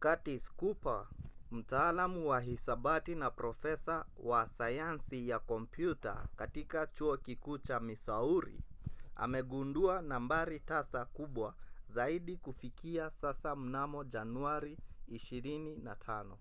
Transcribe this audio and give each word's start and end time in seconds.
curtis 0.00 0.48
cooper 0.52 1.06
mtaalamu 1.50 2.28
wa 2.28 2.40
hisabati 2.40 3.14
na 3.14 3.30
profesa 3.30 4.06
wa 4.22 4.48
sayansi 4.48 5.28
ya 5.28 5.38
kompyuta 5.38 6.28
katika 6.36 6.86
chuo 6.86 7.16
kikuu 7.16 7.58
cha 7.58 7.80
missouri 7.80 8.60
amegundua 9.16 10.02
nambari 10.02 10.60
tasa 10.60 11.04
kubwa 11.04 11.54
zaidi 11.88 12.36
kufikia 12.36 13.10
sasa 13.10 13.56
mnamo 13.56 14.04
januari 14.04 14.78
25 15.12 16.36